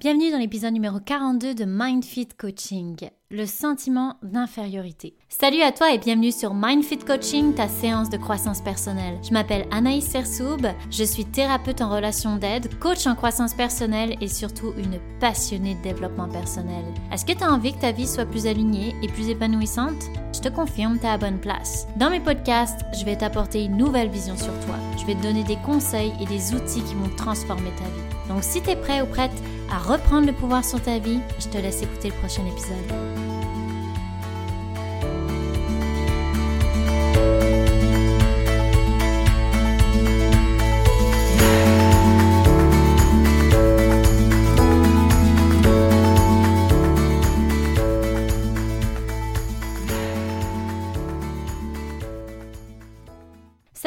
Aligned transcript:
Bienvenue 0.00 0.30
dans 0.30 0.38
l'épisode 0.38 0.72
numéro 0.72 1.00
42 1.00 1.56
de 1.56 1.64
MindFit 1.64 2.28
Coaching, 2.38 3.10
le 3.32 3.46
sentiment 3.46 4.14
d'infériorité. 4.22 5.16
Salut 5.28 5.60
à 5.62 5.72
toi 5.72 5.92
et 5.92 5.98
bienvenue 5.98 6.30
sur 6.30 6.54
MindFit 6.54 6.98
Coaching, 6.98 7.52
ta 7.52 7.66
séance 7.66 8.08
de 8.08 8.16
croissance 8.16 8.62
personnelle. 8.62 9.18
Je 9.24 9.32
m'appelle 9.32 9.66
Anaïs 9.72 10.06
Sersoub, 10.06 10.68
je 10.92 11.02
suis 11.02 11.24
thérapeute 11.24 11.80
en 11.80 11.90
relation 11.90 12.36
d'aide, 12.36 12.78
coach 12.78 13.08
en 13.08 13.16
croissance 13.16 13.54
personnelle 13.54 14.14
et 14.20 14.28
surtout 14.28 14.72
une 14.78 15.00
passionnée 15.18 15.74
de 15.74 15.82
développement 15.82 16.28
personnel. 16.28 16.84
Est-ce 17.12 17.26
que 17.26 17.32
tu 17.32 17.42
as 17.42 17.52
envie 17.52 17.72
que 17.72 17.80
ta 17.80 17.90
vie 17.90 18.06
soit 18.06 18.24
plus 18.24 18.46
alignée 18.46 18.94
et 19.02 19.08
plus 19.08 19.30
épanouissante? 19.30 20.04
Je 20.32 20.38
te 20.38 20.48
confirme, 20.48 21.00
tu 21.00 21.06
es 21.06 21.08
à 21.08 21.18
bonne 21.18 21.40
place. 21.40 21.88
Dans 21.96 22.10
mes 22.10 22.20
podcasts, 22.20 22.82
je 22.96 23.04
vais 23.04 23.16
t'apporter 23.16 23.64
une 23.64 23.76
nouvelle 23.76 24.10
vision 24.10 24.36
sur 24.36 24.54
toi. 24.60 24.76
Je 24.96 25.04
vais 25.06 25.16
te 25.16 25.22
donner 25.24 25.42
des 25.42 25.56
conseils 25.56 26.12
et 26.20 26.26
des 26.26 26.54
outils 26.54 26.84
qui 26.84 26.94
vont 26.94 27.10
transformer 27.16 27.72
ta 27.76 27.84
vie. 27.84 28.18
Donc 28.28 28.44
si 28.44 28.62
tu 28.62 28.70
es 28.70 28.76
prêt 28.76 29.00
ou 29.00 29.06
prête 29.06 29.32
à 29.70 29.78
reprendre 29.78 30.26
le 30.26 30.32
pouvoir 30.32 30.64
sur 30.64 30.80
ta 30.80 30.98
vie, 30.98 31.20
je 31.38 31.48
te 31.48 31.58
laisse 31.58 31.82
écouter 31.82 32.08
le 32.08 32.14
prochain 32.14 32.46
épisode. 32.46 33.27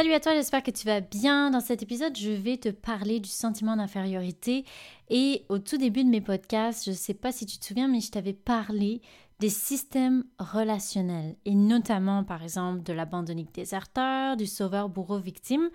Salut 0.02 0.14
à 0.14 0.20
toi, 0.20 0.34
j'espère 0.34 0.64
que 0.64 0.72
tu 0.72 0.88
vas 0.88 1.00
bien. 1.00 1.52
Dans 1.52 1.60
cet 1.60 1.84
épisode, 1.84 2.18
je 2.18 2.32
vais 2.32 2.58
te 2.58 2.70
parler 2.70 3.20
du 3.20 3.30
sentiment 3.30 3.76
d'infériorité. 3.76 4.66
Et 5.12 5.46
au 5.48 5.60
tout 5.60 5.78
début 5.78 6.04
de 6.04 6.10
mes 6.10 6.22
podcasts, 6.22 6.86
je 6.86 6.90
ne 6.90 6.96
sais 6.96 7.14
pas 7.14 7.32
si 7.32 7.46
tu 7.46 7.60
te 7.60 7.66
souviens, 7.66 7.88
mais 7.88 8.00
je 8.00 8.10
t'avais 8.10 8.34
parlé 8.34 9.04
des 9.40 9.52
systèmes 9.52 10.24
relationnels, 10.40 11.36
et 11.46 11.54
notamment 11.54 12.24
par 12.24 12.42
exemple 12.42 12.82
de 12.82 12.94
l'abandonnique 12.94 13.54
déserteur, 13.54 14.38
du 14.38 14.48
sauveur 14.48 14.90
bourreau 14.90 15.20
victime. 15.20 15.70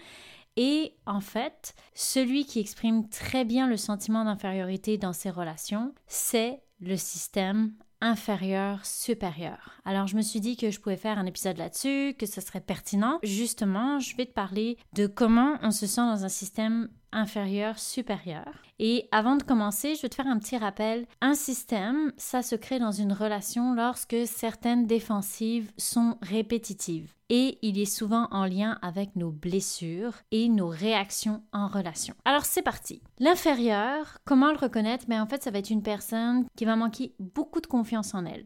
Et 0.57 0.97
en 1.07 1.21
fait, 1.21 1.77
celui 1.95 2.47
qui 2.47 2.59
exprime 2.59 3.09
très 3.09 3.45
bien 3.45 3.69
le 3.69 3.77
sentiment 3.77 4.25
d'infériorité 4.25 4.99
dans 4.99 5.13
ses 5.13 5.31
relations, 5.31 5.95
c'est 6.09 6.65
le 6.81 6.97
système 6.97 7.75
inférieur, 8.01 8.85
supérieur. 8.85 9.81
Alors 9.85 10.07
je 10.07 10.17
me 10.17 10.23
suis 10.23 10.41
dit 10.41 10.57
que 10.57 10.71
je 10.71 10.81
pouvais 10.81 10.97
faire 10.97 11.19
un 11.19 11.27
épisode 11.27 11.57
là-dessus, 11.57 12.15
que 12.19 12.27
ce 12.27 12.41
serait 12.41 12.61
pertinent. 12.61 13.19
Justement, 13.23 13.99
je 14.01 14.17
vais 14.17 14.27
te 14.27 14.33
parler 14.33 14.77
de 14.95 15.07
comment 15.07 15.59
on 15.63 15.71
se 15.71 15.87
sent 15.87 16.03
dans 16.03 16.25
un 16.25 16.29
système 16.29 16.89
inférieur, 17.13 17.79
supérieur. 17.79 18.53
Et 18.79 19.09
avant 19.11 19.37
de 19.37 19.43
commencer, 19.43 19.95
je 19.95 20.03
vais 20.03 20.09
te 20.09 20.15
faire 20.15 20.27
un 20.27 20.39
petit 20.39 20.59
rappel. 20.59 21.07
Un 21.21 21.35
système, 21.35 22.13
ça 22.17 22.43
se 22.43 22.57
crée 22.57 22.79
dans 22.79 22.93
une 22.93 23.13
relation 23.13 23.75
lorsque 23.75 24.17
certaines 24.27 24.87
défensives 24.87 25.73
sont 25.79 26.19
répétitives. 26.23 27.13
Et 27.29 27.59
il 27.63 27.79
est 27.79 27.87
souvent 27.87 28.29
en 28.31 28.45
lien 28.45 28.79
avec 28.83 29.17
nos 29.17 29.31
blessures 29.31 30.15
et 30.31 30.49
nos 30.49 30.69
réactions 30.69 31.43
en 31.53 31.67
relation. 31.67 32.15
Alors 32.25 32.45
c'est 32.45 32.63
parti. 32.63 33.03
L'inférieur, 33.19 34.19
comment 34.25 34.53
le 34.53 34.59
reconnaître? 34.59 35.07
Mais 35.09 35.17
ben, 35.17 35.23
en 35.23 35.27
fait, 35.27 35.43
ça 35.43 35.51
va 35.51 35.59
être 35.59 35.71
une 35.71 35.83
personne 35.83 36.47
qui 36.57 36.65
va 36.65 36.77
manquer 36.77 37.15
beaucoup 37.19 37.61
de 37.61 37.67
confiance 37.67 38.15
en 38.15 38.27
elle, 38.27 38.45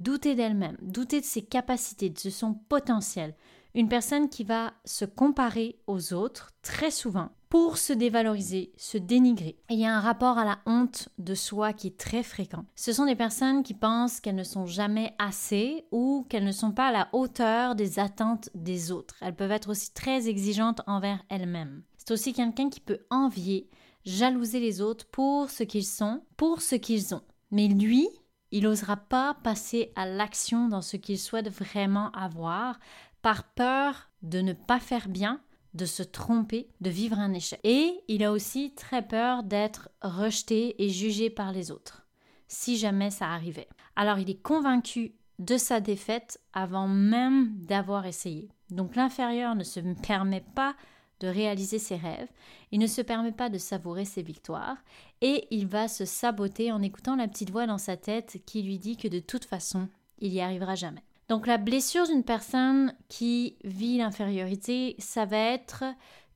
douter 0.00 0.34
d'elle-même, 0.34 0.78
douter 0.80 1.20
de 1.20 1.26
ses 1.26 1.42
capacités, 1.42 2.08
de 2.08 2.18
son 2.30 2.54
potentiel. 2.54 3.34
Une 3.74 3.88
personne 3.88 4.28
qui 4.28 4.44
va 4.44 4.72
se 4.84 5.04
comparer 5.04 5.78
aux 5.86 6.12
autres 6.12 6.50
très 6.62 6.90
souvent 6.90 7.30
pour 7.52 7.76
se 7.76 7.92
dévaloriser, 7.92 8.72
se 8.78 8.96
dénigrer. 8.96 9.58
il 9.68 9.78
y 9.78 9.84
a 9.84 9.94
un 9.94 10.00
rapport 10.00 10.38
à 10.38 10.44
la 10.46 10.60
honte 10.64 11.10
de 11.18 11.34
soi 11.34 11.74
qui 11.74 11.88
est 11.88 11.98
très 11.98 12.22
fréquent. 12.22 12.64
Ce 12.76 12.94
sont 12.94 13.04
des 13.04 13.14
personnes 13.14 13.62
qui 13.62 13.74
pensent 13.74 14.20
qu'elles 14.20 14.36
ne 14.36 14.42
sont 14.42 14.64
jamais 14.64 15.12
assez 15.18 15.84
ou 15.92 16.24
qu'elles 16.30 16.46
ne 16.46 16.50
sont 16.50 16.72
pas 16.72 16.88
à 16.88 16.92
la 16.92 17.10
hauteur 17.12 17.74
des 17.74 17.98
attentes 17.98 18.48
des 18.54 18.90
autres. 18.90 19.16
Elles 19.20 19.36
peuvent 19.36 19.52
être 19.52 19.68
aussi 19.68 19.92
très 19.92 20.30
exigeantes 20.30 20.80
envers 20.86 21.22
elles-mêmes. 21.28 21.82
C'est 21.98 22.12
aussi 22.12 22.32
quelqu'un 22.32 22.70
qui 22.70 22.80
peut 22.80 23.00
envier, 23.10 23.68
jalouser 24.06 24.58
les 24.58 24.80
autres 24.80 25.04
pour 25.08 25.50
ce 25.50 25.62
qu'ils 25.62 25.84
sont, 25.84 26.22
pour 26.38 26.62
ce 26.62 26.76
qu'ils 26.76 27.14
ont. 27.14 27.22
Mais 27.50 27.68
lui, 27.68 28.08
il 28.50 28.62
n'osera 28.62 28.96
pas 28.96 29.36
passer 29.44 29.92
à 29.94 30.06
l'action 30.06 30.68
dans 30.68 30.80
ce 30.80 30.96
qu'il 30.96 31.18
souhaite 31.18 31.50
vraiment 31.50 32.12
avoir 32.12 32.78
par 33.20 33.44
peur 33.44 34.08
de 34.22 34.40
ne 34.40 34.54
pas 34.54 34.80
faire 34.80 35.10
bien 35.10 35.38
de 35.74 35.86
se 35.86 36.02
tromper, 36.02 36.68
de 36.80 36.90
vivre 36.90 37.18
un 37.18 37.32
échec. 37.32 37.60
Et 37.64 38.00
il 38.08 38.24
a 38.24 38.32
aussi 38.32 38.72
très 38.74 39.06
peur 39.06 39.42
d'être 39.42 39.88
rejeté 40.02 40.82
et 40.82 40.88
jugé 40.88 41.30
par 41.30 41.52
les 41.52 41.70
autres, 41.70 42.06
si 42.48 42.76
jamais 42.76 43.10
ça 43.10 43.28
arrivait. 43.28 43.68
Alors 43.96 44.18
il 44.18 44.30
est 44.30 44.42
convaincu 44.42 45.14
de 45.38 45.56
sa 45.56 45.80
défaite 45.80 46.40
avant 46.52 46.88
même 46.88 47.56
d'avoir 47.56 48.06
essayé. 48.06 48.48
Donc 48.70 48.96
l'inférieur 48.96 49.54
ne 49.54 49.64
se 49.64 49.80
permet 49.80 50.44
pas 50.54 50.74
de 51.20 51.28
réaliser 51.28 51.78
ses 51.78 51.96
rêves, 51.96 52.28
il 52.72 52.80
ne 52.80 52.86
se 52.88 53.00
permet 53.00 53.32
pas 53.32 53.48
de 53.48 53.58
savourer 53.58 54.04
ses 54.04 54.22
victoires, 54.22 54.78
et 55.20 55.46
il 55.52 55.68
va 55.68 55.86
se 55.86 56.04
saboter 56.04 56.72
en 56.72 56.82
écoutant 56.82 57.14
la 57.14 57.28
petite 57.28 57.50
voix 57.50 57.66
dans 57.66 57.78
sa 57.78 57.96
tête 57.96 58.38
qui 58.44 58.62
lui 58.62 58.78
dit 58.78 58.96
que 58.96 59.06
de 59.06 59.20
toute 59.20 59.44
façon, 59.44 59.88
il 60.18 60.32
n'y 60.32 60.40
arrivera 60.40 60.74
jamais. 60.74 61.04
Donc 61.32 61.46
la 61.46 61.56
blessure 61.56 62.06
d'une 62.06 62.24
personne 62.24 62.94
qui 63.08 63.56
vit 63.64 63.96
l'infériorité, 63.96 64.96
ça 64.98 65.24
va 65.24 65.38
être 65.38 65.82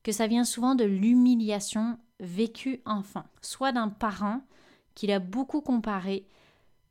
que 0.01 0.11
ça 0.11 0.25
vient 0.25 0.43
souvent 0.43 0.73
de 0.73 0.85
l'humiliation 0.85 1.99
vécue 2.19 2.81
enfant, 2.83 3.21
soit 3.39 3.71
d'un 3.71 3.89
parent 3.89 4.41
qui 4.95 5.05
l'a 5.05 5.19
beaucoup 5.19 5.61
comparé 5.61 6.25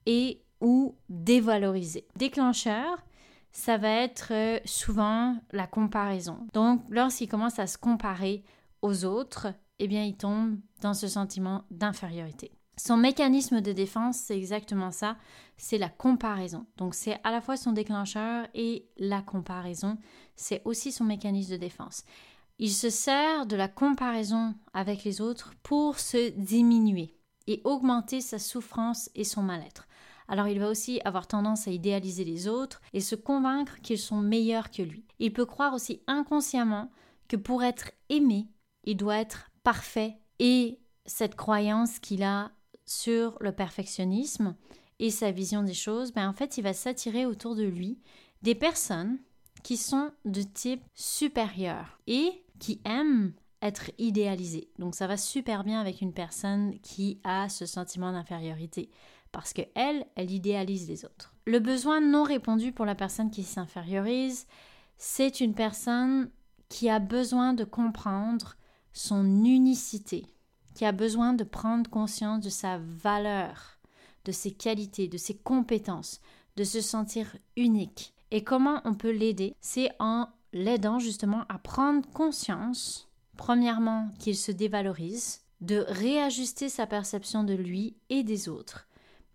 et 0.07 0.41
ou 0.61 0.95
dévalorisé. 1.09 2.07
Déclencheur, 2.15 3.05
ça 3.51 3.77
va 3.77 3.89
être 3.91 4.29
euh, 4.31 4.61
souvent 4.65 5.37
la 5.51 5.67
comparaison. 5.67 6.47
Donc 6.53 6.85
lorsqu'il 6.89 7.29
commence 7.29 7.59
à 7.59 7.67
se 7.67 7.77
comparer 7.77 8.45
aux 8.83 9.05
autres, 9.05 9.49
eh 9.81 9.89
bien 9.89 10.05
il 10.05 10.17
tombe 10.17 10.61
dans 10.81 10.95
ce 10.95 11.09
sentiment 11.09 11.65
d'infériorité. 11.73 12.53
Son 12.79 12.99
mécanisme 12.99 13.63
de 13.63 13.73
défense, 13.73 14.19
c'est 14.19 14.37
exactement 14.37 14.91
ça, 14.91 15.17
c'est 15.57 15.79
la 15.79 15.89
comparaison. 15.89 16.67
Donc 16.77 16.95
c'est 16.95 17.19
à 17.25 17.31
la 17.31 17.41
fois 17.41 17.57
son 17.57 17.73
déclencheur 17.73 18.47
et 18.55 18.87
la 18.99 19.23
comparaison, 19.23 19.97
c'est 20.35 20.61
aussi 20.67 20.93
son 20.93 21.05
mécanisme 21.05 21.53
de 21.53 21.57
défense. 21.57 22.05
Il 22.59 22.71
se 22.71 22.91
sert 22.91 23.47
de 23.47 23.57
la 23.57 23.69
comparaison 23.69 24.55
avec 24.75 25.05
les 25.05 25.21
autres 25.21 25.53
pour 25.63 25.99
se 25.99 26.31
diminuer 26.31 27.15
et 27.47 27.63
augmenter 27.65 28.21
sa 28.21 28.39
souffrance 28.39 29.11
et 29.15 29.25
son 29.25 29.43
mal-être. 29.43 29.87
Alors 30.29 30.49
il 30.49 30.59
va 30.59 30.69
aussi 30.69 31.01
avoir 31.05 31.27
tendance 31.27 31.69
à 31.69 31.71
idéaliser 31.71 32.25
les 32.25 32.49
autres 32.49 32.83
et 32.93 33.01
se 33.01 33.15
convaincre 33.15 33.81
qu'ils 33.81 33.99
sont 33.99 34.21
meilleurs 34.21 34.71
que 34.71 34.83
lui. 34.83 35.05
Il 35.19 35.33
peut 35.33 35.47
croire 35.47 35.73
aussi 35.73 36.03
inconsciemment 36.07 36.91
que 37.29 37.37
pour 37.37 37.63
être 37.63 37.91
aimé, 38.09 38.49
il 38.85 38.97
doit 38.97 39.17
être 39.17 39.51
parfait 39.63 40.19
et 40.39 40.79
cette 41.07 41.37
croyance 41.37 41.99
qu'il 42.01 42.23
a 42.23 42.51
sur 42.87 43.37
le 43.41 43.53
perfectionnisme 43.53 44.55
et 44.99 45.11
sa 45.11 45.31
vision 45.31 45.63
des 45.63 45.75
choses, 45.75 46.13
ben 46.13 46.29
en 46.29 46.33
fait, 46.33 46.57
il 46.57 46.63
va 46.63 46.73
s'attirer 46.73 47.27
autour 47.27 47.55
de 47.55 47.65
lui 47.65 47.99
des 48.43 48.55
personnes 48.55 49.19
qui 49.63 49.77
sont 49.77 50.11
de 50.25 50.43
type 50.43 50.83
supérieur 50.95 51.99
et 52.07 52.45
qui 52.59 52.81
aiment 52.85 53.33
être 53.63 53.91
idéalisées. 53.99 54.71
Donc 54.79 54.95
ça 54.95 55.07
va 55.07 55.17
super 55.17 55.65
bien 55.65 55.81
avec 55.81 56.01
une 56.01 56.13
personne 56.13 56.79
qui 56.81 57.21
a 57.25 57.49
ce 57.49 57.67
sentiment 57.67 58.13
d'infériorité 58.13 58.91
parce 59.33 59.53
que 59.53 59.63
elle, 59.75 60.07
elle 60.15 60.31
idéalise 60.31 60.89
les 60.89 61.05
autres. 61.05 61.35
Le 61.47 61.59
besoin 61.59 62.01
non 62.01 62.23
répondu 62.23 62.73
pour 62.73 62.87
la 62.87 62.95
personne 62.95 63.31
qui 63.31 63.43
s'infériorise, 63.43 64.47
c'est 64.99 65.41
une 65.41 65.55
personne 65.55 66.31
qui 66.69 66.89
a 66.89 66.99
besoin 66.99 67.53
de 67.53 67.65
comprendre 67.65 68.57
son 68.93 69.45
unicité, 69.45 70.27
qui 70.77 70.85
a 70.85 70.93
besoin 70.93 71.33
de 71.33 71.43
prendre 71.43 71.89
conscience 71.89 72.45
de 72.45 72.51
sa 72.51 72.79
valeur, 72.79 73.79
de 74.27 74.31
ses 74.31 74.51
qualités, 74.51 75.09
de 75.09 75.17
ses 75.17 75.35
compétences, 75.35 76.21
de 76.57 76.65
se 76.65 76.83
sentir 76.83 77.35
unique. 77.57 78.13
Et 78.31 78.45
comment 78.45 78.83
on 78.85 78.93
peut 78.93 79.11
l'aider? 79.11 79.57
C'est 79.63 79.91
en 80.01 80.29
l'aidant 80.53 80.99
justement 80.99 81.45
à 81.49 81.59
prendre 81.59 82.07
conscience, 82.11 83.09
premièrement, 83.39 84.11
qu'il 84.19 84.37
se 84.37 84.53
dévalorise, 84.53 85.41
de 85.63 85.87
réajuster 85.89 86.69
sa 86.69 86.87
perception 86.87 87.43
de 87.43 87.55
lui 87.55 87.97
et 88.11 88.23
des 88.23 88.51
autres, 88.51 88.87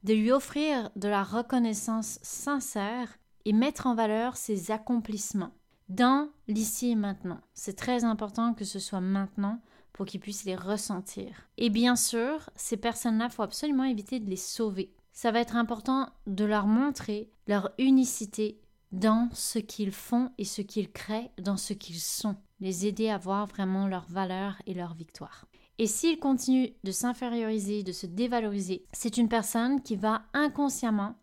de 0.03 0.13
lui 0.13 0.31
offrir 0.31 0.91
de 0.95 1.07
la 1.07 1.23
reconnaissance 1.23 2.19
sincère 2.21 3.17
et 3.45 3.53
mettre 3.53 3.87
en 3.87 3.95
valeur 3.95 4.37
ses 4.37 4.69
accomplissements 4.69 5.55
dans 5.89 6.29
l'ici 6.47 6.91
et 6.91 6.95
maintenant. 6.95 7.41
C'est 7.55 7.75
très 7.75 8.03
important 8.03 8.53
que 8.53 8.63
ce 8.63 8.77
soit 8.77 9.01
maintenant 9.01 9.59
pour 9.93 10.05
qu'ils 10.05 10.19
puissent 10.19 10.45
les 10.45 10.55
ressentir. 10.55 11.47
Et 11.57 11.69
bien 11.69 11.95
sûr, 11.95 12.49
ces 12.55 12.77
personnes-là, 12.77 13.29
faut 13.29 13.43
absolument 13.43 13.83
éviter 13.83 14.19
de 14.19 14.29
les 14.29 14.35
sauver. 14.35 14.93
Ça 15.13 15.31
va 15.31 15.39
être 15.39 15.55
important 15.55 16.09
de 16.27 16.45
leur 16.45 16.67
montrer 16.67 17.29
leur 17.47 17.71
unicité 17.77 18.61
dans 18.91 19.29
ce 19.33 19.59
qu'ils 19.59 19.91
font 19.91 20.31
et 20.37 20.45
ce 20.45 20.61
qu'ils 20.61 20.91
créent, 20.91 21.31
dans 21.41 21.57
ce 21.57 21.73
qu'ils 21.73 21.99
sont. 21.99 22.35
Les 22.59 22.85
aider 22.85 23.09
à 23.09 23.17
voir 23.17 23.47
vraiment 23.47 23.87
leur 23.87 24.05
valeur 24.09 24.61
et 24.65 24.73
leur 24.73 24.93
victoire. 24.93 25.45
Et 25.77 25.87
s'il 25.87 26.19
continue 26.19 26.73
de 26.83 26.91
s'inférioriser, 26.91 27.83
de 27.83 27.91
se 27.91 28.05
dévaloriser, 28.05 28.85
c'est 28.93 29.17
une 29.17 29.29
personne 29.29 29.81
qui 29.81 29.95
va 29.95 30.23
inconsciemment, 30.33 31.15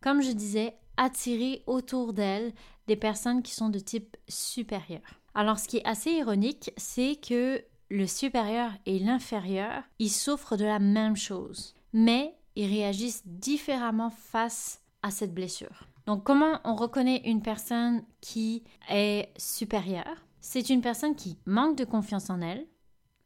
comme 0.00 0.22
je 0.22 0.30
disais, 0.30 0.76
attirer 0.96 1.62
autour 1.66 2.12
d'elle 2.12 2.52
des 2.86 2.96
personnes 2.96 3.42
qui 3.42 3.52
sont 3.52 3.70
de 3.70 3.78
type 3.78 4.16
supérieur. 4.28 5.00
Alors 5.34 5.58
ce 5.58 5.68
qui 5.68 5.78
est 5.78 5.86
assez 5.86 6.10
ironique, 6.10 6.72
c'est 6.76 7.16
que 7.16 7.62
le 7.88 8.06
supérieur 8.06 8.70
et 8.86 8.98
l'inférieur, 8.98 9.82
ils 9.98 10.10
souffrent 10.10 10.56
de 10.56 10.64
la 10.64 10.78
même 10.78 11.16
chose, 11.16 11.74
mais 11.92 12.34
ils 12.56 12.66
réagissent 12.66 13.22
différemment 13.26 14.10
face 14.10 14.82
à 15.02 15.10
cette 15.10 15.34
blessure. 15.34 15.88
Donc 16.06 16.24
comment 16.24 16.60
on 16.64 16.74
reconnaît 16.74 17.22
une 17.24 17.42
personne 17.42 18.02
qui 18.20 18.64
est 18.90 19.28
supérieure? 19.36 20.24
C'est 20.40 20.70
une 20.70 20.80
personne 20.80 21.14
qui 21.14 21.38
manque 21.46 21.76
de 21.76 21.84
confiance 21.84 22.30
en 22.30 22.40
elle, 22.40 22.66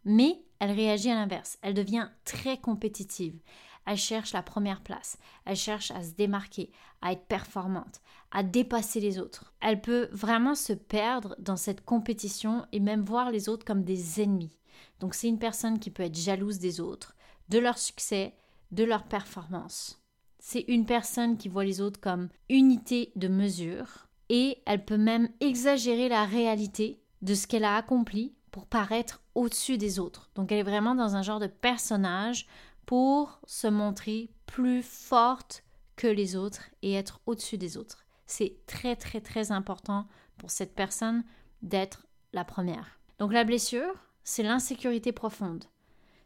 mais 0.04 0.42
elle 0.62 0.70
réagit 0.70 1.10
à 1.10 1.16
l'inverse. 1.16 1.58
Elle 1.60 1.74
devient 1.74 2.08
très 2.24 2.56
compétitive. 2.56 3.36
Elle 3.84 3.96
cherche 3.96 4.32
la 4.32 4.44
première 4.44 4.80
place. 4.80 5.18
Elle 5.44 5.56
cherche 5.56 5.90
à 5.90 6.04
se 6.04 6.12
démarquer, 6.12 6.70
à 7.00 7.10
être 7.10 7.26
performante, 7.26 8.00
à 8.30 8.44
dépasser 8.44 9.00
les 9.00 9.18
autres. 9.18 9.52
Elle 9.60 9.80
peut 9.80 10.08
vraiment 10.12 10.54
se 10.54 10.72
perdre 10.72 11.34
dans 11.40 11.56
cette 11.56 11.84
compétition 11.84 12.64
et 12.70 12.78
même 12.78 13.02
voir 13.02 13.32
les 13.32 13.48
autres 13.48 13.64
comme 13.64 13.82
des 13.82 14.22
ennemis. 14.22 14.56
Donc 15.00 15.14
c'est 15.14 15.26
une 15.26 15.40
personne 15.40 15.80
qui 15.80 15.90
peut 15.90 16.04
être 16.04 16.14
jalouse 16.14 16.60
des 16.60 16.78
autres, 16.78 17.16
de 17.48 17.58
leur 17.58 17.76
succès, 17.76 18.36
de 18.70 18.84
leur 18.84 19.02
performance. 19.08 20.00
C'est 20.38 20.64
une 20.68 20.86
personne 20.86 21.38
qui 21.38 21.48
voit 21.48 21.64
les 21.64 21.80
autres 21.80 22.00
comme 22.00 22.28
unité 22.48 23.10
de 23.16 23.26
mesure 23.26 24.06
et 24.28 24.58
elle 24.66 24.84
peut 24.84 24.96
même 24.96 25.28
exagérer 25.40 26.08
la 26.08 26.24
réalité 26.24 27.02
de 27.20 27.34
ce 27.34 27.48
qu'elle 27.48 27.64
a 27.64 27.74
accompli 27.74 28.36
pour 28.52 28.66
paraître 28.66 29.20
au-dessus 29.34 29.78
des 29.78 29.98
autres. 29.98 30.30
Donc 30.36 30.52
elle 30.52 30.58
est 30.58 30.62
vraiment 30.62 30.94
dans 30.94 31.16
un 31.16 31.22
genre 31.22 31.40
de 31.40 31.48
personnage 31.48 32.46
pour 32.86 33.40
se 33.46 33.66
montrer 33.66 34.30
plus 34.46 34.82
forte 34.82 35.64
que 35.96 36.06
les 36.06 36.36
autres 36.36 36.70
et 36.82 36.94
être 36.94 37.20
au-dessus 37.26 37.58
des 37.58 37.76
autres. 37.76 38.04
C'est 38.26 38.58
très 38.66 38.94
très 38.94 39.20
très 39.20 39.50
important 39.50 40.06
pour 40.38 40.50
cette 40.50 40.74
personne 40.74 41.24
d'être 41.62 42.06
la 42.32 42.44
première. 42.44 43.00
Donc 43.18 43.32
la 43.32 43.44
blessure, 43.44 43.94
c'est 44.22 44.42
l'insécurité 44.42 45.12
profonde. 45.12 45.64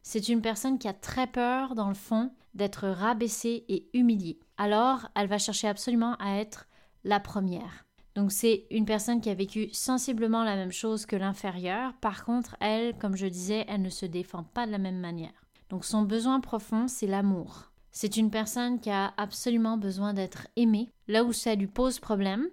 C'est 0.02 0.28
une 0.28 0.40
personne 0.40 0.78
qui 0.78 0.88
a 0.88 0.92
très 0.92 1.26
peur, 1.26 1.74
dans 1.74 1.88
le 1.88 1.94
fond, 1.94 2.32
d'être 2.54 2.88
rabaissée 2.88 3.64
et 3.68 3.88
humiliée. 3.92 4.38
Alors, 4.56 5.08
elle 5.16 5.26
va 5.26 5.38
chercher 5.38 5.68
absolument 5.68 6.14
à 6.20 6.36
être 6.36 6.68
la 7.02 7.18
première. 7.18 7.85
Donc 8.16 8.32
c'est 8.32 8.64
une 8.70 8.86
personne 8.86 9.20
qui 9.20 9.28
a 9.28 9.34
vécu 9.34 9.68
sensiblement 9.72 10.42
la 10.42 10.56
même 10.56 10.72
chose 10.72 11.04
que 11.04 11.16
l'inférieure. 11.16 11.92
Par 12.00 12.24
contre, 12.24 12.56
elle, 12.60 12.96
comme 12.96 13.14
je 13.14 13.26
disais, 13.26 13.66
elle 13.68 13.82
ne 13.82 13.90
se 13.90 14.06
défend 14.06 14.42
pas 14.42 14.66
de 14.66 14.72
la 14.72 14.78
même 14.78 14.98
manière. 14.98 15.44
Donc 15.68 15.84
son 15.84 16.02
besoin 16.02 16.40
profond, 16.40 16.88
c'est 16.88 17.06
l'amour. 17.06 17.70
C'est 17.92 18.16
une 18.16 18.30
personne 18.30 18.80
qui 18.80 18.88
a 18.88 19.12
absolument 19.18 19.76
besoin 19.76 20.14
d'être 20.14 20.48
aimée. 20.56 20.90
Là 21.08 21.24
où 21.24 21.34
ça 21.34 21.54
lui 21.54 21.66
pose 21.66 22.00
problème, 22.00 22.48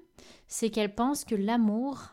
c'est 0.49 0.69
qu'elle 0.69 0.93
pense 0.93 1.23
que 1.23 1.35
l'amour 1.35 2.09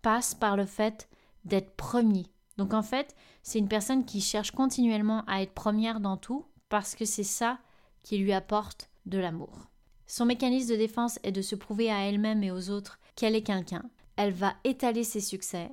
passe 0.00 0.34
par 0.34 0.56
le 0.56 0.64
fait 0.64 1.10
d'être 1.44 1.76
premier. 1.76 2.24
Donc 2.56 2.72
en 2.72 2.82
fait, 2.82 3.14
c'est 3.42 3.58
une 3.58 3.68
personne 3.68 4.06
qui 4.06 4.22
cherche 4.22 4.52
continuellement 4.52 5.24
à 5.26 5.42
être 5.42 5.52
première 5.52 6.00
dans 6.00 6.16
tout 6.16 6.46
parce 6.70 6.94
que 6.94 7.04
c'est 7.04 7.22
ça 7.22 7.58
qui 8.02 8.16
lui 8.16 8.32
apporte 8.32 8.88
de 9.04 9.18
l'amour. 9.18 9.68
Son 10.08 10.24
mécanisme 10.24 10.70
de 10.70 10.76
défense 10.76 11.20
est 11.22 11.32
de 11.32 11.42
se 11.42 11.54
prouver 11.54 11.92
à 11.92 12.06
elle-même 12.06 12.42
et 12.42 12.50
aux 12.50 12.70
autres 12.70 12.98
qu'elle 13.14 13.36
est 13.36 13.42
quelqu'un. 13.42 13.84
Elle 14.16 14.32
va 14.32 14.54
étaler 14.64 15.04
ses 15.04 15.20
succès, 15.20 15.70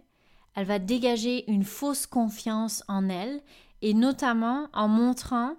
elle 0.55 0.65
va 0.65 0.77
dégager 0.77 1.49
une 1.49 1.63
fausse 1.63 2.05
confiance 2.05 2.83
en 2.89 3.09
elle 3.09 3.41
et 3.81 3.93
notamment 3.93 4.67
en 4.73 4.89
montrant 4.89 5.55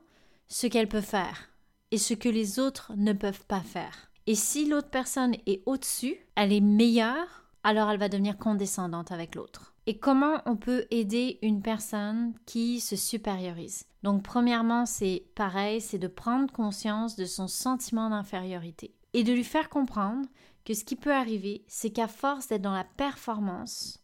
ce 0.49 0.67
qu'elle 0.67 0.88
peut 0.88 1.00
faire 1.00 1.49
et 1.90 1.99
ce 1.99 2.14
que 2.14 2.28
les 2.28 2.58
autres 2.58 2.93
ne 2.96 3.14
peuvent 3.14 3.46
pas 3.46 3.62
faire. 3.62 4.11
Et 4.26 4.34
si 4.34 4.69
l'autre 4.69 4.90
personne 4.90 5.37
est 5.46 5.62
au-dessus, 5.67 6.17
elle 6.34 6.52
est 6.52 6.61
meilleure, 6.61 7.46
alors 7.62 7.90
elle 7.90 7.99
va 7.99 8.11
devenir 8.11 8.37
condescendante 8.37 9.11
avec 9.11 9.34
l'autre. 9.34 9.73
Et 9.88 9.99
comment 9.99 10.43
on 10.47 10.56
peut 10.56 10.87
aider 10.91 11.38
une 11.43 11.62
personne 11.62 12.35
qui 12.44 12.81
se 12.81 12.97
supériorise 12.97 13.85
Donc 14.03 14.25
premièrement, 14.25 14.85
c'est 14.85 15.25
pareil, 15.37 15.81
c'est 15.81 15.99
de 15.99 16.09
prendre 16.09 16.53
conscience 16.53 17.15
de 17.15 17.25
son 17.25 17.47
sentiment 17.47 18.11
d'infériorité 18.11 18.94
et 19.12 19.23
de 19.23 19.33
lui 19.33 19.44
faire 19.44 19.69
comprendre 19.69 20.27
que 20.65 20.75
ce 20.75 20.85
qui 20.85 20.97
peut 20.97 21.15
arriver, 21.15 21.65
c'est 21.69 21.91
qu'à 21.91 22.09
force 22.09 22.49
d'être 22.49 22.62
dans 22.62 22.75
la 22.75 22.85
performance, 22.85 24.03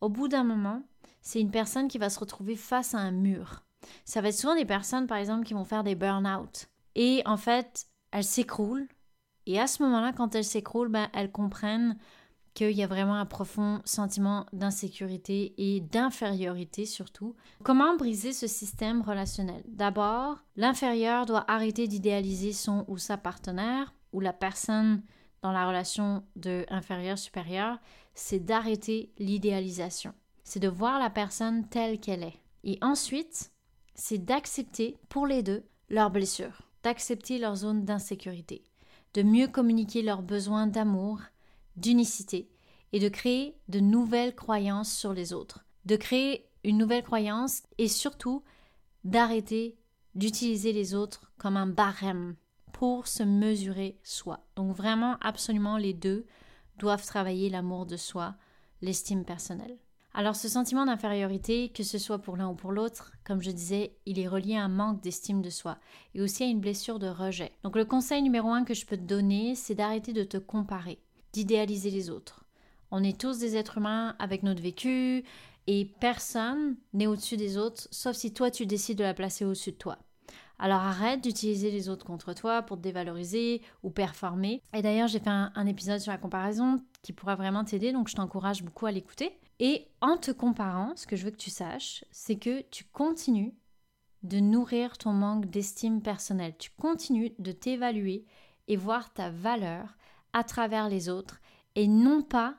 au 0.00 0.08
bout 0.08 0.28
d'un 0.28 0.44
moment, 0.44 0.82
c'est 1.20 1.40
une 1.40 1.50
personne 1.50 1.88
qui 1.88 1.98
va 1.98 2.10
se 2.10 2.20
retrouver 2.20 2.54
face 2.54 2.94
à 2.94 2.98
un 2.98 3.10
mur. 3.10 3.64
Ça 4.04 4.20
va 4.20 4.28
être 4.28 4.38
souvent 4.38 4.54
des 4.54 4.64
personnes, 4.64 5.08
par 5.08 5.18
exemple, 5.18 5.44
qui 5.44 5.54
vont 5.54 5.64
faire 5.64 5.82
des 5.82 5.96
burn-out. 5.96 6.68
Et 6.94 7.22
en 7.26 7.36
fait, 7.36 7.86
elles 8.12 8.24
s'écroulent. 8.24 8.88
Et 9.46 9.58
à 9.58 9.66
ce 9.66 9.82
moment-là, 9.82 10.12
quand 10.12 10.34
elles 10.34 10.44
s'écroulent, 10.44 10.88
ben, 10.88 11.08
elles 11.12 11.32
comprennent 11.32 11.98
qu'il 12.54 12.72
y 12.72 12.82
a 12.82 12.86
vraiment 12.86 13.14
un 13.14 13.26
profond 13.26 13.80
sentiment 13.84 14.46
d'insécurité 14.52 15.54
et 15.58 15.80
d'infériorité 15.80 16.86
surtout. 16.86 17.34
Comment 17.62 17.96
briser 17.96 18.32
ce 18.32 18.46
système 18.46 19.02
relationnel? 19.02 19.62
D'abord, 19.68 20.38
l'inférieur 20.56 21.26
doit 21.26 21.44
arrêter 21.48 21.86
d'idéaliser 21.86 22.52
son 22.52 22.84
ou 22.88 22.98
sa 22.98 23.16
partenaire 23.16 23.94
ou 24.12 24.20
la 24.20 24.32
personne 24.32 25.02
dans 25.42 25.52
la 25.52 25.66
relation 25.66 26.24
de 26.36 26.64
inférieur-supérieur, 26.68 27.78
c'est 28.14 28.40
d'arrêter 28.40 29.12
l'idéalisation. 29.18 30.12
C'est 30.42 30.60
de 30.60 30.68
voir 30.68 30.98
la 30.98 31.10
personne 31.10 31.68
telle 31.68 32.00
qu'elle 32.00 32.24
est. 32.24 32.40
Et 32.64 32.78
ensuite, 32.82 33.52
c'est 33.94 34.18
d'accepter 34.18 34.98
pour 35.08 35.26
les 35.26 35.42
deux 35.42 35.64
leurs 35.90 36.10
blessures, 36.10 36.62
d'accepter 36.82 37.38
leur 37.38 37.56
zone 37.56 37.84
d'insécurité, 37.84 38.64
de 39.14 39.22
mieux 39.22 39.48
communiquer 39.48 40.02
leurs 40.02 40.22
besoins 40.22 40.66
d'amour 40.66 41.20
d'unicité 41.80 42.50
et 42.92 43.00
de 43.00 43.08
créer 43.08 43.56
de 43.68 43.80
nouvelles 43.80 44.34
croyances 44.34 44.92
sur 44.92 45.12
les 45.12 45.32
autres, 45.32 45.64
de 45.84 45.96
créer 45.96 46.48
une 46.64 46.78
nouvelle 46.78 47.02
croyance 47.02 47.62
et 47.78 47.88
surtout 47.88 48.42
d'arrêter 49.04 49.78
d'utiliser 50.14 50.72
les 50.72 50.94
autres 50.94 51.32
comme 51.38 51.56
un 51.56 51.66
barème 51.66 52.34
pour 52.72 53.06
se 53.06 53.22
mesurer 53.22 53.98
soi. 54.02 54.46
Donc 54.56 54.74
vraiment, 54.74 55.16
absolument, 55.20 55.76
les 55.76 55.94
deux 55.94 56.26
doivent 56.78 57.06
travailler 57.06 57.50
l'amour 57.50 57.86
de 57.86 57.96
soi, 57.96 58.36
l'estime 58.82 59.24
personnelle. 59.24 59.78
Alors 60.14 60.34
ce 60.34 60.48
sentiment 60.48 60.86
d'infériorité, 60.86 61.68
que 61.68 61.84
ce 61.84 61.98
soit 61.98 62.18
pour 62.18 62.36
l'un 62.36 62.48
ou 62.48 62.54
pour 62.54 62.72
l'autre, 62.72 63.12
comme 63.24 63.42
je 63.42 63.50
disais, 63.50 63.96
il 64.06 64.18
est 64.18 64.26
relié 64.26 64.56
à 64.56 64.64
un 64.64 64.68
manque 64.68 65.00
d'estime 65.00 65.42
de 65.42 65.50
soi 65.50 65.78
et 66.14 66.20
aussi 66.20 66.42
à 66.42 66.46
une 66.46 66.60
blessure 66.60 66.98
de 66.98 67.06
rejet. 67.06 67.52
Donc 67.62 67.76
le 67.76 67.84
conseil 67.84 68.22
numéro 68.22 68.50
un 68.50 68.64
que 68.64 68.74
je 68.74 68.86
peux 68.86 68.96
te 68.96 69.02
donner, 69.02 69.54
c'est 69.54 69.74
d'arrêter 69.76 70.12
de 70.12 70.24
te 70.24 70.38
comparer 70.38 70.98
d'idéaliser 71.32 71.90
les 71.90 72.10
autres. 72.10 72.44
On 72.90 73.02
est 73.02 73.20
tous 73.20 73.38
des 73.38 73.56
êtres 73.56 73.78
humains 73.78 74.16
avec 74.18 74.42
notre 74.42 74.62
vécu 74.62 75.24
et 75.66 75.84
personne 76.00 76.76
n'est 76.94 77.06
au-dessus 77.06 77.36
des 77.36 77.58
autres, 77.58 77.86
sauf 77.90 78.16
si 78.16 78.32
toi 78.32 78.50
tu 78.50 78.66
décides 78.66 78.98
de 78.98 79.04
la 79.04 79.14
placer 79.14 79.44
au-dessus 79.44 79.72
de 79.72 79.76
toi. 79.76 79.98
Alors 80.58 80.80
arrête 80.80 81.22
d'utiliser 81.22 81.70
les 81.70 81.88
autres 81.88 82.04
contre 82.04 82.32
toi 82.32 82.62
pour 82.62 82.78
te 82.78 82.82
dévaloriser 82.82 83.62
ou 83.82 83.90
performer. 83.90 84.62
Et 84.74 84.82
d'ailleurs, 84.82 85.06
j'ai 85.06 85.20
fait 85.20 85.30
un, 85.30 85.52
un, 85.54 85.66
épisode 85.66 86.00
sur 86.00 86.10
la 86.10 86.18
comparaison 86.18 86.82
qui 87.02 87.12
pourra 87.12 87.36
vraiment 87.36 87.64
t'aider, 87.64 87.92
donc 87.92 88.08
je 88.08 88.16
t'encourage 88.16 88.64
beaucoup 88.64 88.86
à 88.86 88.90
l'écouter. 88.90 89.38
Et 89.60 89.86
en 90.00 90.16
te 90.16 90.30
comparant, 90.30 90.94
ce 90.96 91.06
que 91.06 91.16
je 91.16 91.24
veux 91.24 91.30
que 91.30 91.36
tu 91.36 91.50
saches, 91.50 92.04
c'est 92.10 92.36
que 92.36 92.62
tu 92.70 92.84
continues 92.84 93.54
de 94.22 94.40
nourrir 94.40 94.98
ton 94.98 95.12
manque 95.12 95.46
d'estime 95.46 96.02
personnelle. 96.02 96.54
Tu 96.58 96.70
continues 96.70 97.34
de 97.38 97.52
t'évaluer 97.52 98.24
et 98.66 98.76
voir 98.76 99.12
ta 99.12 99.30
valeur 99.30 99.96
à 100.32 100.44
travers 100.44 100.88
les 100.88 101.08
autres 101.08 101.40
et 101.74 101.86
non 101.86 102.22
pas 102.22 102.56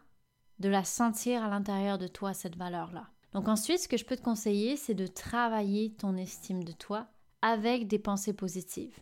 de 0.60 0.70
la 0.70 0.84
sentir 0.84 1.44
à 1.44 1.50
l'intérieur 1.50 1.98
de 1.98 2.08
toi, 2.08 2.34
cette 2.34 2.58
valeur-là. 2.58 3.10
Donc 3.34 3.48
ensuite, 3.48 3.80
ce 3.80 3.88
que 3.88 3.98
je 3.98 4.06
peux 4.06 4.16
te 4.16 4.22
conseiller, 4.22 4.76
c'est 4.76 4.96
de 4.96 5.08
travailler 5.08 5.94
ton 5.94 6.18
estime 6.18 6.64
de 6.64 6.72
toi 6.72 7.08
avec 7.42 7.88
des 7.88 8.00
pensées 8.00 8.34
positives. 8.34 9.00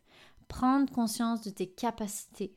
Prendre 0.47 0.91
conscience 0.91 1.41
de 1.41 1.49
tes 1.49 1.67
capacités. 1.67 2.55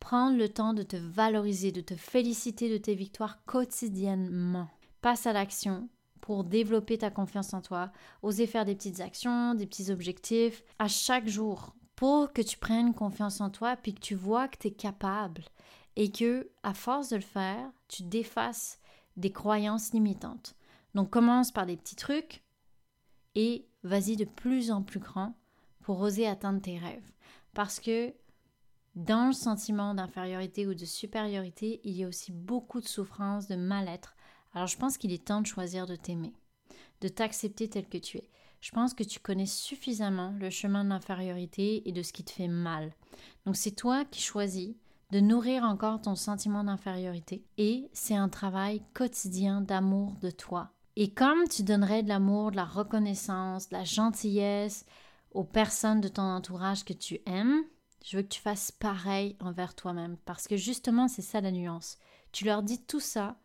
Prendre 0.00 0.36
le 0.36 0.48
temps 0.48 0.74
de 0.74 0.82
te 0.82 0.96
valoriser, 0.96 1.70
de 1.70 1.80
te 1.80 1.94
féliciter 1.94 2.68
de 2.70 2.78
tes 2.78 2.94
victoires 2.94 3.44
quotidiennement. 3.44 4.68
Passe 5.00 5.26
à 5.26 5.32
l'action 5.32 5.88
pour 6.20 6.44
développer 6.44 6.98
ta 6.98 7.10
confiance 7.10 7.54
en 7.54 7.60
toi. 7.60 7.92
Oser 8.22 8.46
faire 8.46 8.64
des 8.64 8.74
petites 8.74 9.00
actions, 9.00 9.54
des 9.54 9.66
petits 9.66 9.90
objectifs 9.90 10.62
à 10.78 10.88
chaque 10.88 11.28
jour 11.28 11.74
pour 12.02 12.32
que 12.32 12.42
tu 12.42 12.58
prennes 12.58 12.94
confiance 12.94 13.40
en 13.40 13.48
toi 13.48 13.76
puis 13.76 13.94
que 13.94 14.00
tu 14.00 14.16
vois 14.16 14.48
que 14.48 14.58
tu 14.58 14.66
es 14.66 14.72
capable 14.72 15.44
et 15.94 16.10
que 16.10 16.50
à 16.64 16.74
force 16.74 17.10
de 17.10 17.14
le 17.14 17.22
faire, 17.22 17.70
tu 17.86 18.02
défasses 18.02 18.80
des 19.16 19.30
croyances 19.30 19.92
limitantes. 19.92 20.56
Donc 20.96 21.10
commence 21.10 21.52
par 21.52 21.64
des 21.64 21.76
petits 21.76 21.94
trucs 21.94 22.42
et 23.36 23.68
vas-y 23.84 24.16
de 24.16 24.24
plus 24.24 24.72
en 24.72 24.82
plus 24.82 24.98
grand 24.98 25.36
pour 25.80 26.00
oser 26.00 26.26
atteindre 26.26 26.60
tes 26.60 26.76
rêves 26.76 27.08
parce 27.54 27.78
que 27.78 28.12
dans 28.96 29.28
le 29.28 29.32
sentiment 29.32 29.94
d'infériorité 29.94 30.66
ou 30.66 30.74
de 30.74 30.84
supériorité, 30.84 31.80
il 31.84 31.92
y 31.92 32.02
a 32.02 32.08
aussi 32.08 32.32
beaucoup 32.32 32.80
de 32.80 32.88
souffrance, 32.88 33.46
de 33.46 33.54
mal-être. 33.54 34.16
Alors 34.54 34.66
je 34.66 34.76
pense 34.76 34.98
qu'il 34.98 35.12
est 35.12 35.24
temps 35.24 35.40
de 35.40 35.46
choisir 35.46 35.86
de 35.86 35.94
t'aimer 35.94 36.34
de 37.00 37.08
t'accepter 37.08 37.68
tel 37.68 37.88
que 37.88 37.98
tu 37.98 38.18
es. 38.18 38.28
Je 38.62 38.70
pense 38.70 38.94
que 38.94 39.02
tu 39.02 39.18
connais 39.18 39.46
suffisamment 39.46 40.32
le 40.38 40.48
chemin 40.48 40.84
de 40.84 40.88
l'infériorité 40.88 41.86
et 41.86 41.92
de 41.92 42.02
ce 42.02 42.12
qui 42.12 42.22
te 42.22 42.30
fait 42.30 42.46
mal. 42.46 42.94
Donc 43.44 43.56
c'est 43.56 43.72
toi 43.72 44.04
qui 44.04 44.22
choisis 44.22 44.76
de 45.10 45.18
nourrir 45.18 45.64
encore 45.64 46.00
ton 46.00 46.14
sentiment 46.14 46.62
d'infériorité 46.62 47.44
et 47.58 47.90
c'est 47.92 48.14
un 48.14 48.28
travail 48.28 48.80
quotidien 48.94 49.62
d'amour 49.62 50.14
de 50.22 50.30
toi. 50.30 50.70
Et 50.94 51.10
comme 51.12 51.48
tu 51.48 51.64
donnerais 51.64 52.04
de 52.04 52.08
l'amour, 52.08 52.52
de 52.52 52.56
la 52.56 52.64
reconnaissance, 52.64 53.68
de 53.68 53.74
la 53.74 53.84
gentillesse 53.84 54.86
aux 55.32 55.44
personnes 55.44 56.00
de 56.00 56.08
ton 56.08 56.22
entourage 56.22 56.84
que 56.84 56.92
tu 56.92 57.18
aimes, 57.26 57.64
je 58.04 58.16
veux 58.16 58.22
que 58.22 58.28
tu 58.28 58.40
fasses 58.40 58.70
pareil 58.70 59.36
envers 59.40 59.74
toi-même 59.74 60.16
parce 60.24 60.46
que 60.46 60.56
justement 60.56 61.08
c'est 61.08 61.20
ça 61.20 61.40
la 61.40 61.50
nuance. 61.50 61.98
Tu 62.30 62.44
leur 62.44 62.62
dis 62.62 62.80
tout 62.80 63.00
ça 63.00 63.36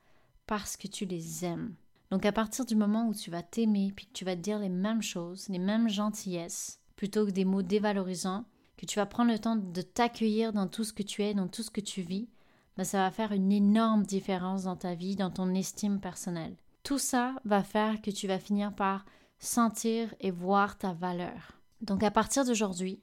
parce 0.45 0.77
que 0.77 0.88
tu 0.88 1.05
les 1.05 1.43
aimes. 1.43 1.74
Donc 2.12 2.26
à 2.26 2.32
partir 2.32 2.66
du 2.66 2.76
moment 2.76 3.08
où 3.08 3.14
tu 3.14 3.30
vas 3.30 3.44
t'aimer 3.44 3.92
puis 3.96 4.06
que 4.06 4.14
tu 4.14 4.26
vas 4.26 4.36
te 4.36 4.42
dire 4.42 4.60
les 4.60 4.70
mêmes 4.70 5.02
choses, 5.02 5.50
les 5.50 5.60
mêmes 5.60 5.90
gentillesses, 5.90 6.80
plutôt 6.96 7.26
que 7.26 7.32
des 7.32 7.46
mots 7.46 7.62
dévalorisants, 7.62 8.46
que 8.78 8.86
tu 8.86 8.98
vas 8.98 9.06
prendre 9.06 9.32
le 9.32 9.40
temps 9.40 9.56
de 9.56 9.82
t'accueillir 9.82 10.54
dans 10.54 10.68
tout 10.68 10.84
ce 10.84 10.94
que 10.94 11.04
tu 11.04 11.24
es, 11.24 11.34
dans 11.34 11.48
tout 11.48 11.64
ce 11.64 11.72
que 11.72 11.82
tu 11.82 12.02
vis, 12.02 12.30
ben 12.78 12.84
ça 12.84 13.00
va 13.00 13.12
faire 13.12 13.32
une 13.32 13.52
énorme 13.52 14.04
différence 14.04 14.64
dans 14.64 14.76
ta 14.76 14.94
vie, 14.94 15.16
dans 15.16 15.32
ton 15.32 15.54
estime 15.56 16.00
personnelle. 16.00 16.56
Tout 16.84 17.00
ça 17.00 17.36
va 17.44 17.64
faire 17.64 18.02
que 18.02 18.12
tu 18.12 18.28
vas 18.28 18.40
finir 18.40 18.74
par 18.74 19.04
sentir 19.40 20.14
et 20.20 20.32
voir 20.32 20.78
ta 20.78 20.94
valeur. 20.94 21.60
Donc 21.82 22.04
à 22.04 22.12
partir 22.12 22.46
d'aujourd'hui, 22.46 23.02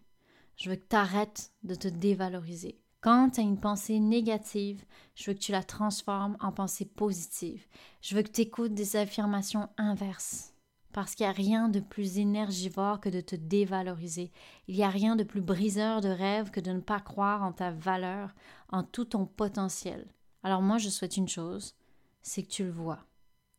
je 0.56 0.70
veux 0.70 0.76
que 0.76 0.88
tu 0.88 0.96
arrêtes 0.96 1.52
de 1.64 1.74
te 1.74 1.88
dévaloriser. 1.88 2.80
Quand 3.04 3.28
tu 3.28 3.40
as 3.40 3.42
une 3.42 3.60
pensée 3.60 4.00
négative, 4.00 4.82
je 5.14 5.30
veux 5.30 5.34
que 5.34 5.42
tu 5.42 5.52
la 5.52 5.62
transformes 5.62 6.38
en 6.40 6.52
pensée 6.52 6.86
positive. 6.86 7.66
Je 8.00 8.16
veux 8.16 8.22
que 8.22 8.30
tu 8.30 8.40
écoutes 8.40 8.72
des 8.72 8.96
affirmations 8.96 9.68
inverses. 9.76 10.54
Parce 10.94 11.14
qu'il 11.14 11.26
n'y 11.26 11.30
a 11.30 11.34
rien 11.34 11.68
de 11.68 11.80
plus 11.80 12.16
énergivore 12.16 13.00
que 13.00 13.10
de 13.10 13.20
te 13.20 13.36
dévaloriser. 13.36 14.32
Il 14.68 14.76
n'y 14.76 14.84
a 14.84 14.88
rien 14.88 15.16
de 15.16 15.22
plus 15.22 15.42
briseur 15.42 16.00
de 16.00 16.08
rêve 16.08 16.50
que 16.50 16.60
de 16.60 16.72
ne 16.72 16.80
pas 16.80 16.98
croire 16.98 17.42
en 17.42 17.52
ta 17.52 17.72
valeur, 17.72 18.34
en 18.70 18.82
tout 18.82 19.04
ton 19.04 19.26
potentiel. 19.26 20.06
Alors 20.42 20.62
moi, 20.62 20.78
je 20.78 20.88
souhaite 20.88 21.18
une 21.18 21.28
chose, 21.28 21.74
c'est 22.22 22.42
que 22.42 22.50
tu 22.50 22.64
le 22.64 22.70
vois, 22.70 23.04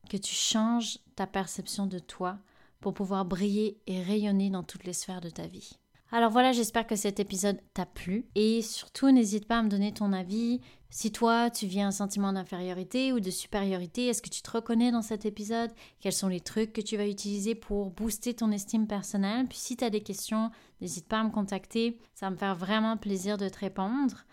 que 0.10 0.18
tu 0.18 0.34
changes 0.34 0.98
ta 1.16 1.28
perception 1.28 1.86
de 1.86 2.00
toi 2.00 2.40
pour 2.80 2.96
pouvoir 2.96 3.25
briller 3.25 3.80
et 3.86 4.02
rayonner 4.02 4.50
dans 4.50 4.64
toutes 4.64 4.86
les 4.86 4.94
sphères 4.94 5.22
de 5.22 5.30
ta 5.30 5.46
vie. 5.46 5.78
Alors 6.15 6.31
voilà, 6.31 6.53
j'espère 6.53 6.88
que 6.88 6.95
cet 6.95 7.19
épisode 7.19 7.60
t'a 7.74 7.86
plu 7.86 8.25
et 8.36 8.62
surtout 8.62 9.12
n'hésite 9.12 9.50
pas 9.50 9.57
à 9.57 9.63
me 9.63 9.67
donner 9.67 9.91
ton 9.91 10.13
avis. 10.13 10.62
Si 10.89 11.12
toi 11.12 11.50
tu 11.50 11.65
vis 11.65 11.81
un 11.81 11.91
sentiment 11.91 12.31
d'infériorité 12.31 13.12
ou 13.12 13.19
de 13.19 13.29
supériorité, 13.29 14.05
est-ce 14.05 14.22
que 14.22 14.29
tu 14.29 14.41
te 14.41 14.50
reconnais 14.50 14.93
dans 14.93 15.01
cet 15.01 15.25
épisode? 15.25 15.72
Quels 16.00 16.13
sont 16.13 16.29
les 16.29 16.39
trucs 16.39 16.72
que 16.72 16.79
tu 16.79 16.95
vas 16.95 17.05
utiliser 17.05 17.53
pour 17.53 17.91
booster 17.91 18.34
ton 18.34 18.53
estime 18.53 18.88
personnelle? 18.88 19.45
Puis 19.50 19.57
si 19.57 19.75
tu 19.75 19.84
as 19.84 19.89
des 19.89 20.03
questions, 20.03 20.51
n'hésite 20.79 21.05
pas 21.05 21.19
à 21.19 21.24
me 21.25 21.31
contacter, 21.31 22.00
ça 22.13 22.27
va 22.27 22.29
me 22.29 22.38
faire 22.38 22.55
vraiment 22.55 22.95
plaisir 22.95 23.38
de 23.38 23.50
te 23.50 23.60
répondre. 23.60 24.24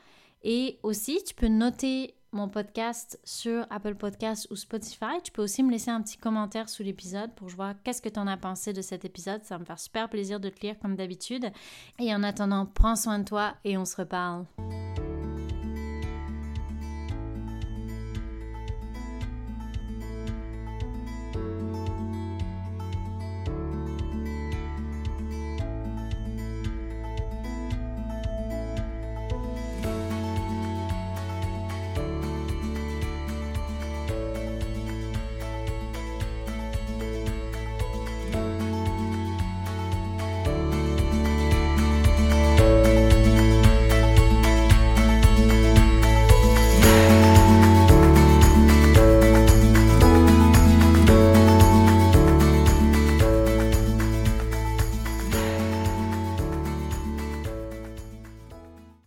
Et 0.45 0.79
aussi, 0.85 1.25
tu 1.25 1.35
peux 1.35 1.49
noter 1.49 2.15
mon 2.33 2.49
podcast 2.49 3.21
sur 3.25 3.67
Apple 3.71 3.95
Podcast 3.95 4.49
ou 4.51 4.57
Spotify. 4.57 5.21
Tu 5.23 5.33
peux 5.33 5.43
aussi 5.43 5.63
me 5.63 5.71
laisser 5.71 5.91
un 5.91 6.03
petit 6.03 6.17
commentaire 6.17 6.69
sous 6.69 6.83
l'épisode 6.83 7.33
pour 7.35 7.49
voir 7.49 7.75
qu'est-ce 7.85 8.03
que 8.03 8.09
tu 8.09 8.19
en 8.19 8.27
as 8.27 8.37
pensé 8.37 8.73
de 8.73 8.83
cet 8.83 9.05
épisode. 9.05 9.45
Ça 9.45 9.57
va 9.57 9.61
me 9.61 9.65
faire 9.65 9.79
super 9.79 10.09
plaisir 10.09 10.41
de 10.41 10.49
te 10.49 10.61
lire 10.61 10.79
comme 10.81 10.97
d'habitude. 10.97 11.51
Et 11.99 12.15
en 12.15 12.23
attendant, 12.23 12.67
prends 12.67 12.97
soin 12.97 13.19
de 13.19 13.25
toi 13.25 13.55
et 13.65 13.77
on 13.77 13.85
se 13.85 13.97
reparle. 13.97 14.47